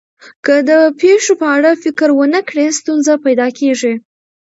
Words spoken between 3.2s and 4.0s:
پیدا کېږي.